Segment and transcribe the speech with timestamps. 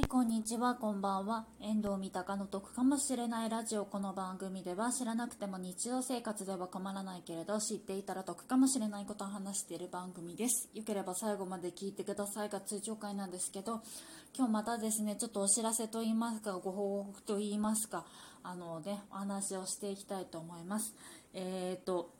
[0.00, 1.46] い、こんにちは、こんばんは。
[1.60, 3.84] 遠藤三鷹の得かもしれないラジオ。
[3.84, 10.70] この番組では知らなくても日常生活では困らないけれど、知っていたら得かもしれないことを話している番組です。
[10.74, 13.82] よければ最後まで聞いてくださいが通常回なんですけど、
[14.34, 18.06] 今日またですね、ちょっとお知らせと言いますか、ご報告と言いますか、
[18.42, 20.94] あのね、お話をしていきたいと思います。
[21.34, 22.10] えっ、と、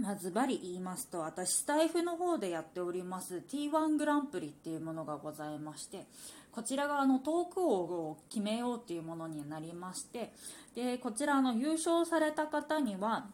[0.00, 6.06] まずバリ言いますと私スタイフの方でやっております T1 グランプリっていうものがございまして
[6.52, 10.32] こちらがあのトーク王を決めようっていうものになりまして
[10.76, 13.26] でこちらの優勝された方には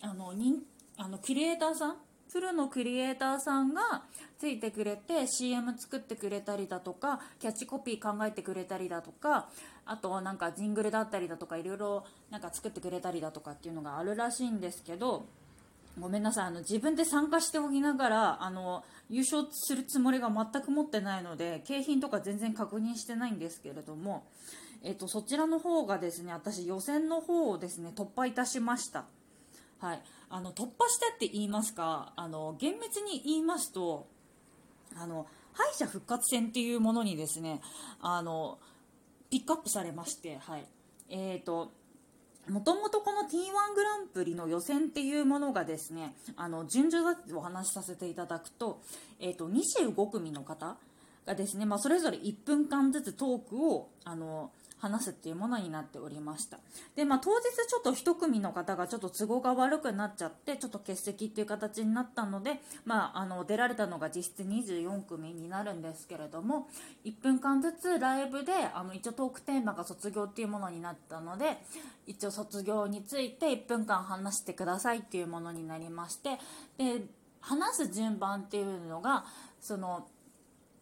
[0.00, 0.60] あのに
[0.96, 1.96] あのクリエイターさん
[2.32, 4.02] プロのクリエイターさんが
[4.38, 9.48] ついてくれて CM 作ってくれたりだとかキャッチコピー考えてくれたりだとか
[9.84, 15.26] あとなんかジングルだったりだとかいろいろなんか作ってくれたりだとかっていうのがあるらしいんですけど
[15.98, 16.46] ごめんなさい。
[16.46, 24.26] あの自分で参加しておきながらあの優勝するつもりが全く持ってないので景品とか全然確認してないんですけれども、
[24.82, 29.06] えっと、そちらの方がですね私予選の方をですね突破いたしました。
[29.78, 34.06] はい、あの突破したって言いますかあの厳密に言いますと
[34.98, 37.60] あの敗者復活戦っていうものにですね
[38.00, 38.58] あの
[39.30, 40.66] ピックアップされまして、はい。
[41.08, 41.72] えーと
[42.48, 48.80] もともとこの T1 グランプリの予選っていうものがですね、あの、順序だってお話しさせていただくと、
[49.18, 50.76] えっ、ー、と、25組の方
[51.26, 56.58] がですね、まあ、それぞれ1分間ずつトークを、あの、話すっていうものになっておりました。
[56.94, 66.68] で、まあ、当日ちょっと1組の方がちょっと都合が悪くなっちゃってちょっと欠席っていう形になったので、まあ、あの出られたのが実質24組になるんですけれども
[67.04, 71.56] 1分間ずつライブであの一応トークテーマが卒業っていうものになったので
[72.06, 76.38] 一応卒業について1分間話してくださいっていうものになりまして
[76.76, 77.02] で
[77.40, 79.24] 話す順番っていうのが
[79.60, 80.06] その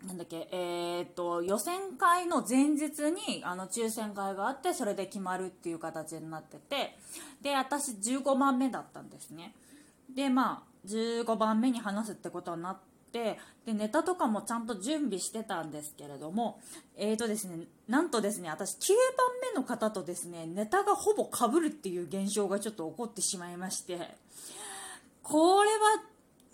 [0.06, 6.96] なんだっけ、えー、っと、予選会の前日に、あの、抽選会があって、それで決まるっていう形になってて、
[7.41, 9.55] で、私15番目だったんですね。
[10.14, 12.77] で、まあ、15番目に話すってことになっ
[13.12, 16.61] て、で、ネタとかもちゃんと準備してたんですけれども、
[16.96, 24.17] えーとですね、なんとですね、私9番目の方とですね、ネタがほぼ被るっていう現象がちょっと起こってしまいまして、
[25.23, 26.02] これは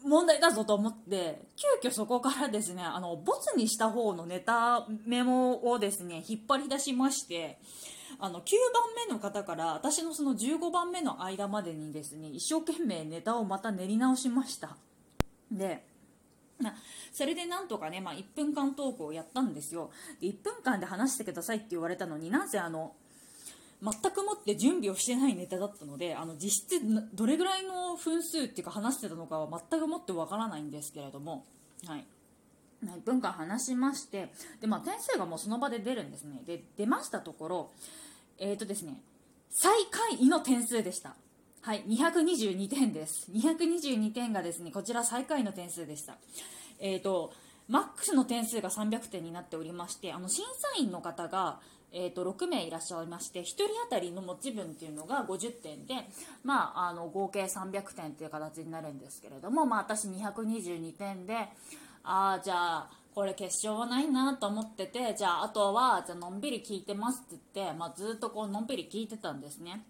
[0.05, 1.43] 問題だぞと思って
[1.83, 7.59] 急遽そこからですねあのボツにした方のネタメモをですね引っ張り出しまして
[8.19, 14.77] あの9番目の方から私のその15番目の間までにですね一生懸命ネタをまた練り直しました。
[15.51, 15.83] で
[17.13, 19.91] それでなんとかね、まあ、1分間トークをやったんですよ。
[20.21, 22.95] で1分間で話してくださいって言われたのになんせあの
[23.83, 26.81] 全くもって準備をしてないネタだったのであの実質
[27.15, 31.47] どれぐらいの分数っていうか話してたのかは全くもってわからないんですけれども、
[31.87, 32.05] はい、
[32.85, 34.31] 1分間話しまして
[34.61, 36.43] で、まあ、点数がもうその場で出るんですね。
[36.47, 37.71] で出ましたところ
[38.39, 39.01] え、ー、とですね
[39.51, 41.15] 最下位の点数でした。
[41.63, 43.31] はい222点です。
[43.33, 46.17] 222点がですねこちら最下位の点数でした。
[46.79, 47.33] えっ、ー、と
[47.69, 51.61] マックスの点数が300点になっておりましてあの審査員の方が
[51.93, 55.95] えーと、6名いらっしゃいまして1人当たりの持ち分っていうのが50点で、
[56.45, 61.35] まあ、あの合計300点っていう形になるんですけれども、まあ、私222点で
[62.03, 69.85] ああじゃあこれ決勝はないなと思っててじゃああとはじゃのんびり聞いてますって言って、まあ、ずっとこうのんびり聞いてたんですね。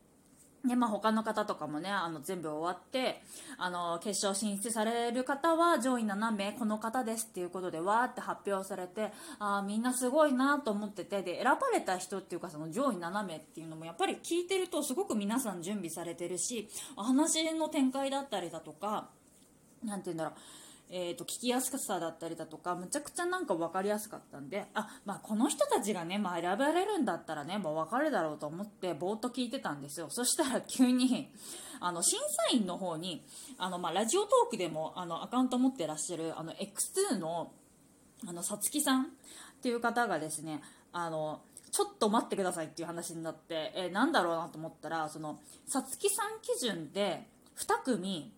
[0.64, 3.22] で、まあ、他の方とかもね、あの、全部終わって、
[3.56, 19.08] あの、決勝進出される方は上位7名、この方ですっていうことで、わーって発表されて、ああ、みんなすごいなと思ってて、で、選ばれた人っていうか、その上位7名っていうのも、やっぱり聞いてると、すごく皆さん準備されてるし、お話の展開だったりだとか、
[19.82, 20.34] なんて言うんだろう、
[20.92, 30.08] えーと、聞きやすさだったりだとかむちゃくちゃなんか分かりやすかったんであ、まあ、この人たちがね、まあ、選ばれるんだったらね、まあ、分かるだろうと思ってぼーっと聞いてたんですよ。
[30.10, 31.30] そしたら急に
[31.78, 32.18] あの審
[32.50, 33.24] 査員の方に
[33.56, 37.52] あの、まあ、ラジオトークでもあのアカウント持ってらっしゃるあの X2 の
[38.26, 39.06] あのさつきさんっ
[39.62, 40.60] ていう方がですね
[40.92, 41.40] あの
[41.70, 47.26] ちょっと待ってくださいっていう話になって、えー、なんだろうなと思ったらそのさつきさん基準で
[47.56, 48.32] 2組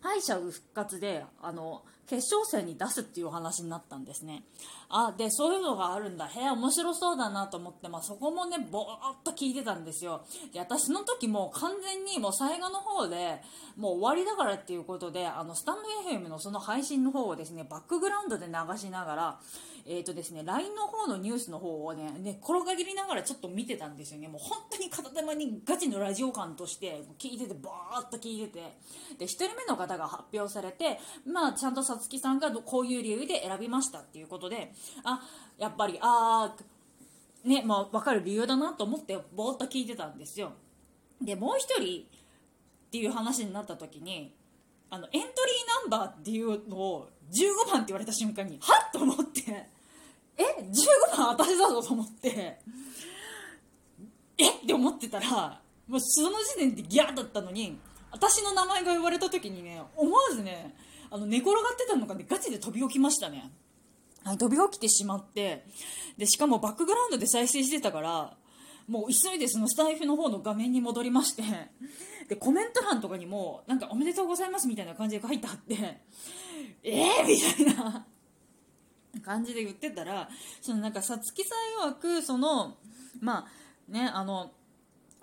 [0.00, 4.44] 敗者復活であの決勝戦に出すっていう話になったんですね。
[4.88, 6.30] あでそういうのがあるんだ。
[6.32, 10.24] 部屋面白そうだなと思って、まあ、そこもねぼーっと聞いてたんですよ。
[10.52, 13.42] で私の時も完全にもう最後の方で
[13.76, 19.40] もう終わりだからっていうことであのスタンド FM のその配信の方をですねバックグラウンドで流しながら
[19.88, 24.26] えーとですね、LINE の方のニュースの方をねね転がりながらちょっと見てたんですよね。
[24.26, 28.76] もう本当に片手間にガチのラジオ感として聞いててバーッと聞いてて。
[29.18, 34.72] で1人目の方が発表されて、まあ、ちゃんとさつきさんがこういう理由で選びましたっていうことで
[35.04, 35.20] あ
[35.58, 36.54] やっぱりあ
[37.44, 40.52] ね、まあ、分かる理由だなと思ってぼーっと聞いてたんですよ。
[41.22, 44.34] でもう一人っていう話になった時に
[44.90, 45.32] あのエントリー
[45.90, 49.66] ナンバーっていうのを15番って言われた瞬間にはっと思って
[50.36, 52.58] え15番私だぞと思って
[54.38, 57.78] えって思ってたらもうその時点でギャーだったのに
[58.10, 60.74] 私の名前が言われた時にね思わずね
[61.10, 63.50] あの寝転がってたのがねガチで飛び起きましたね。
[64.24, 65.64] はい飛び起きてしまって。
[66.18, 68.36] でしかもバックグラウンドで再生してたから
[68.88, 71.42] もう急いでそのスタイフの方の画面に戻りまして。
[72.28, 76.00] でコメント欄とかにもなんか「おめでとうございます」みたいな感じで書いてあって。
[76.82, 77.26] えー？
[77.26, 78.06] みたいな。
[79.24, 80.28] 感じで言ってたら
[80.60, 81.54] そのなんかさつきさ
[81.86, 82.76] ん曰くその
[83.20, 84.52] まあねあの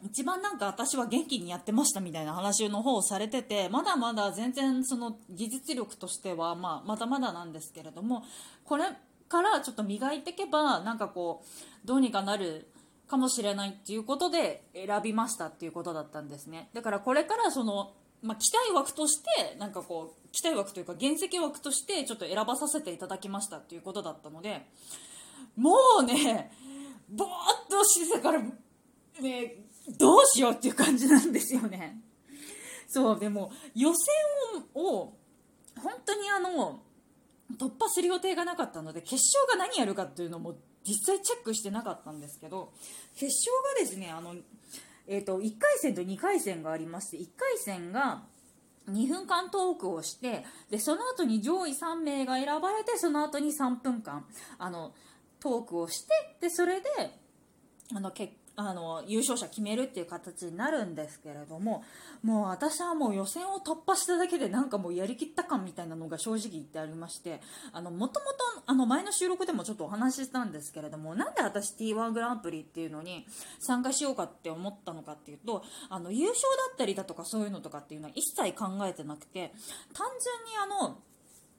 [0.05, 8.23] 一番なんか私は元気にやってましたみたいな話の方をされててまだまだ全然その技術力としてはまあまだまだなんですけれども
[8.65, 8.85] これ
[9.29, 12.67] からちょっと磨いていけばなんかこうどうにかなる
[13.07, 16.69] かもしれないっていうことで選びましたっていうことだったんですね。
[16.73, 24.65] だからこれからその、まあ、期待枠としてなんかこう期待枠というか原石枠としてちょっと選ばさせていただきましたっていうことだったので
[25.55, 26.51] もうね
[27.09, 29.55] ぼーっとしてたからね
[29.97, 32.01] どうしようっていう感じなんですよね。
[32.87, 33.95] そうでも予選
[34.75, 35.13] をを
[35.81, 36.81] 本当にあの
[37.57, 42.71] 突破する予定がなかったので決勝が何やるかっていうのも実際チェックしてなかったんですけど
[43.15, 44.35] 決勝がですねあの、
[45.07, 48.23] えーと、1回戦と2回戦がありまして1回戦が
[48.89, 54.25] 2分間トークをしてでその後に上位3名が選ばれてその後に3分間
[54.57, 54.93] あの
[55.39, 56.09] トークをして
[56.41, 56.89] でそれで
[57.95, 61.83] あの結あの優勝者決めるっていう形になるんですけれども
[62.21, 67.41] もう私はもう予選を突破しただけでなんかもうやりきった感みたいなのが正直言ってありまして
[67.73, 68.09] もとも
[68.67, 73.25] と前の収録でもちょっとお話ししたんですけれどもなんで私 T1 グランプリっていうのに
[73.59, 79.51] 参加しようかって思ったのかっていうとあの優勝だったりだとかそういうのとかっていうのは一切考えてなくて
[79.93, 80.97] 単純にあの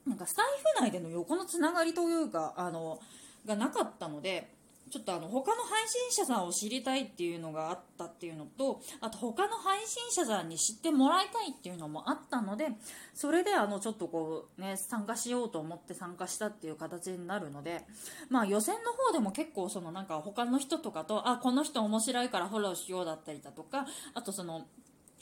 [0.07, 0.45] なんかスタイ
[0.81, 3.01] フ内での横のつながりというかあの
[3.47, 4.49] がなかったので
[4.95, 12.69] ちょっとあの他の配信者さんを知りたいっていうのがあったっていうのとあと他の配信者さんに知ってもらいたいっていうのもあったので
[13.13, 17.83] それであのちょっとこうね参加しようと思って参加したっていう形になるので
[18.29, 24.65] まあ予選の方でも結構そのなんか他の人とかとあこの人面白いからフォローしようだったりだとかあとその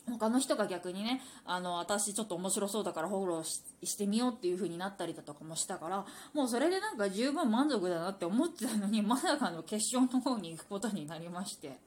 [0.07, 6.05] 他の人が逆にねあの私ちょっと面白そうだからフォローしてみようっていう風になったりだとかもしたから
[6.35, 11.79] もうそれでなんか十分満足だなって思ってたのに まさかの決勝の方に行くことになりまして。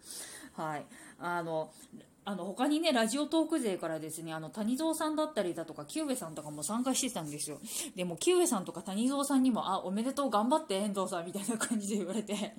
[0.54, 0.86] はい。
[1.20, 1.72] あの
[2.28, 7.60] あの他にねラジオトーク勢からですねあの谷蔵さんだったりだとかキウエさんとかも参加してたんですよ。
[7.96, 12.56] でもキウエさんとか谷蔵さんにもあおめでとう頑張って遠藤さんみたいな感じで言われて。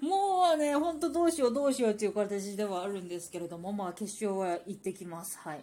[0.00, 5.38] もうね本当どうしようどうしようっていう形ではあるんですけれどもまあ決勝は行ってきます。
[5.38, 5.60] はい。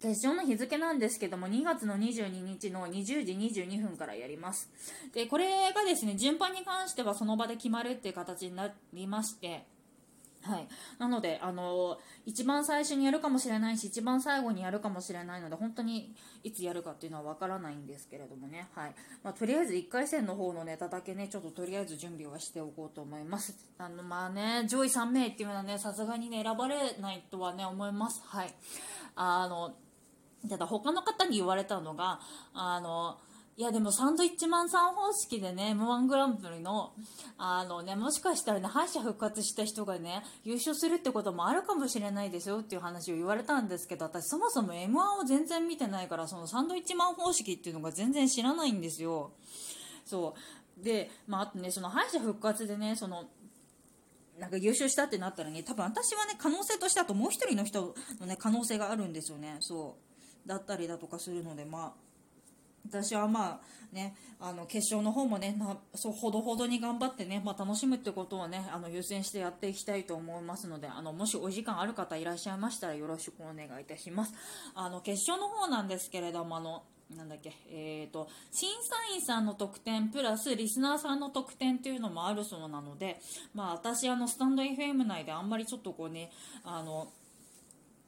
[0.00, 4.70] 決勝の日付なんですけども2月の22日の20時22分からやります。
[5.12, 9.66] でこれがですね順番に関してはその場で決まるっていう形になりまして
[10.42, 10.68] はい、
[10.98, 18.94] なので、あの一番最初にやるかもしれないし一番最後にやるかもしれないので本当にいつやるかっていうのは分からないんですけれどもね、はい。
[19.22, 23.54] まあ、とりあえず1回戦の方のネタだけねちょっととりあえず準備はしておこうと思います。
[23.78, 28.22] あのまあね上位3名っていうのはねさすがにね選ばれないとはね思います。
[28.26, 28.54] はい。
[29.14, 29.74] あの
[30.48, 32.20] ただ他の方に言われたのが
[32.52, 33.18] あの
[33.54, 36.94] いやでもサンドイッチマンさん方式でね m 1グランプリの
[37.36, 49.32] あのねもしかしたらね敗者復活した人がね優勝するってこともあるかもしれないですよっていう話を言われたんですけど私そもそも m 1を全然見てないからそのサンドイッチマン方式っていうのが全然知らないんですよ。
[50.06, 50.34] そ
[50.80, 50.82] う。
[50.82, 53.24] でまあとねその敗者復活でねその
[54.38, 59.56] なんか優勝したってなったらね多分私はね可能性としてあともう1人の人のね可能性があるんですよね。
[59.60, 59.96] そ
[60.46, 60.48] う。
[60.48, 62.11] だったりだとかするのでまあ
[62.86, 63.60] 私はまあ
[63.92, 74.32] ね、あの決勝の方もね、まあ、そうほどほどに頑張ってね、まあ、楽しむってことをねあの優先してやっていきたいと思いますのであのもしお時間ある方いらっしゃいましたらよろしくお願いいたします。
[74.74, 76.84] あの決勝の方なんですけれどもあの
[77.14, 83.20] なんだっけ、えーと、審査員さんの得点プラスリスナーさんの得点っていうのもあるそうなので、
[83.54, 86.30] まあ、私あのスタンド FM 内であんまりちょっとこうね
[86.64, 87.12] あの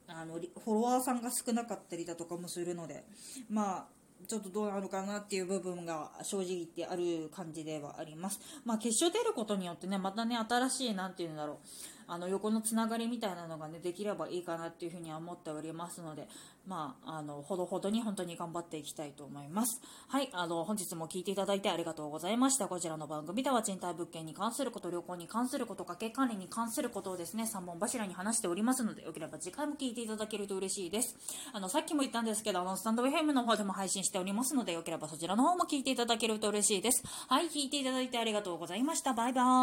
[0.09, 3.05] あのフォロワーさんが少なかったりだとかもするので
[3.51, 3.87] まあ
[4.27, 8.41] ちょっとどうなるかなっていう部分が正直言ってある感じではあります。
[8.65, 11.59] まあ、決勝出ることによってね、またね、新しい、なんて言うんだろう、
[12.07, 16.29] あの横のつながりみたいなのがねできればいいかなっていうふうには思っておりますので
[16.67, 19.81] まああのほどほどに本当に頑張っていきたいと思います。
[20.09, 20.29] はい。
[20.33, 22.69] あの本日も聞いていただいてありがとうございました。
[22.69, 31.17] こちらの番組では賃貸物件に関すること旅行に関すること家計管理に関することをですね3本柱に話しておりますのでよければ次回も聞いていただけると嬉しいです。
[31.53, 37.03] あのさっきも言ったんですけどあのスタンド FM の方でも配信しておりますのでよければそちらの方も聞いていただけると嬉しいです。
[37.29, 39.13] はい聞いていただいてありがとうございました。
[39.13, 39.55] バイバーイ。